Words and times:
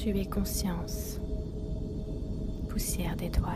Tu 0.00 0.16
es 0.16 0.26
conscience, 0.26 1.18
poussière 2.68 3.16
d'étoiles. 3.16 3.50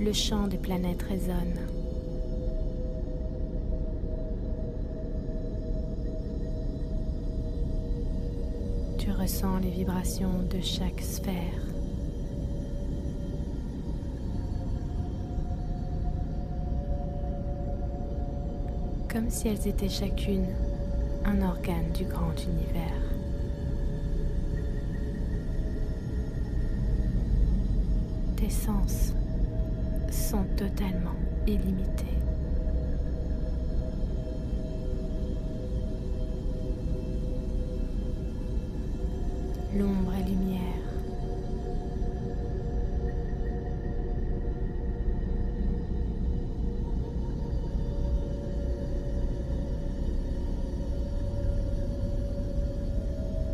Le 0.00 0.12
chant 0.14 0.48
des 0.48 0.56
planètes 0.56 1.02
résonne. 1.02 1.81
Tu 9.02 9.10
ressens 9.10 9.58
les 9.58 9.70
vibrations 9.70 10.44
de 10.48 10.60
chaque 10.60 11.00
sphère. 11.00 11.34
Comme 19.12 19.28
si 19.28 19.48
elles 19.48 19.66
étaient 19.66 19.88
chacune 19.88 20.46
un 21.24 21.42
organe 21.42 21.90
du 21.92 22.04
grand 22.04 22.32
univers. 22.44 23.02
Tes 28.36 28.50
sens 28.50 29.14
sont 30.12 30.44
totalement 30.56 31.16
illimités. 31.48 32.21
L'ombre 39.78 40.12
et 40.20 40.24
lumière. 40.24 40.60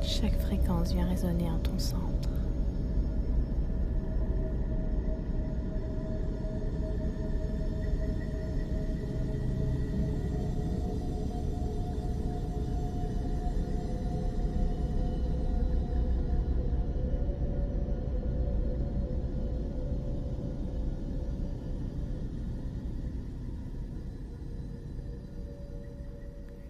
Chaque 0.03 0.39
fréquence 0.41 0.93
vient 0.93 1.07
résonner 1.07 1.49
en 1.51 1.59
ton 1.59 1.79
centre. 1.79 2.03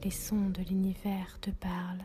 Les 0.04 0.10
sons 0.10 0.50
de 0.50 0.62
l'univers 0.62 1.38
te 1.40 1.50
parlent. 1.50 2.04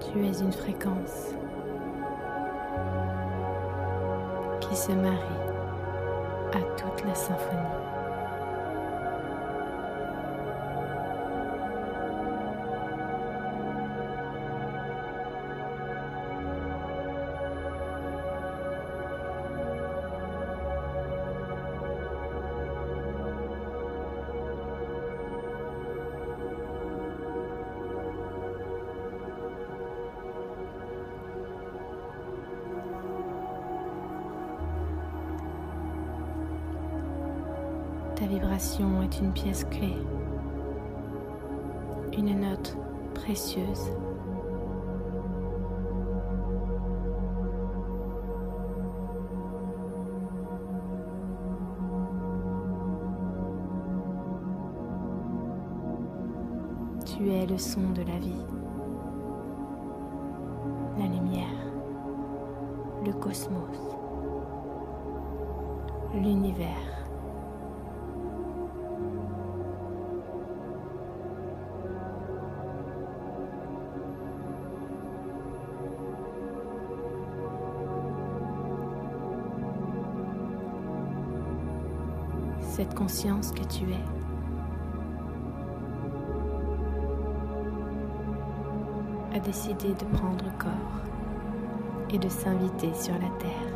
Tu 0.00 0.24
es 0.24 0.40
une 0.40 0.52
fréquence 0.52 1.34
qui 4.60 4.74
se 4.74 4.92
marie 4.92 5.55
à 6.52 6.60
toute 6.76 7.04
la 7.06 7.14
symphonie. 7.14 7.95
Est 38.56 39.20
une 39.20 39.32
pièce 39.34 39.64
clé, 39.64 39.92
une 42.16 42.40
note 42.40 42.74
précieuse. 43.14 43.90
Tu 57.04 57.28
es 57.28 57.44
le 57.44 57.58
son 57.58 57.90
de 57.90 58.02
la 58.04 58.18
vie, 58.18 58.46
la 60.98 61.04
lumière, 61.04 61.44
le 63.04 63.12
cosmos, 63.12 63.76
l'univers. 66.14 67.05
Cette 82.76 82.94
conscience 82.94 83.52
que 83.52 83.64
tu 83.64 83.84
es. 83.90 84.04
a 89.34 89.38
décidé 89.38 89.88
de 89.88 90.04
prendre 90.16 90.44
corps 90.58 91.02
et 92.10 92.18
de 92.18 92.28
s'inviter 92.28 92.92
sur 92.94 93.14
la 93.14 93.28
terre. 93.38 93.75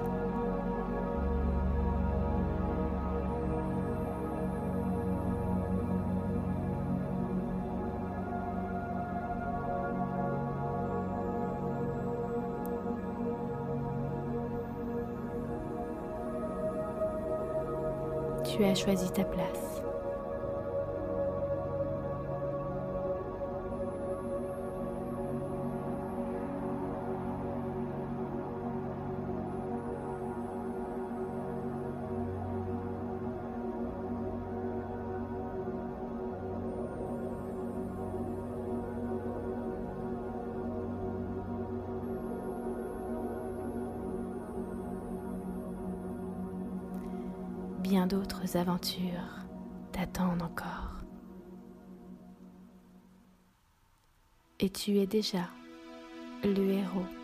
Tu 18.56 18.64
as 18.64 18.74
choisi 18.74 19.12
ta 19.12 19.24
place. 19.24 19.90
Bien 47.91 48.07
d'autres 48.07 48.57
aventures 48.57 49.34
t'attendent 49.91 50.42
encore. 50.42 50.92
Et 54.60 54.71
tu 54.71 54.98
es 54.98 55.09
déjà 55.09 55.48
le 56.45 56.71
héros. 56.71 57.20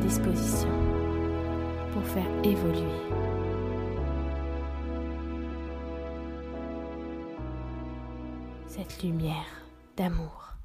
Disposition 0.00 0.68
pour 1.92 2.02
faire 2.04 2.26
évoluer 2.44 2.98
cette 8.66 9.02
lumière 9.02 9.46
d'amour. 9.96 10.57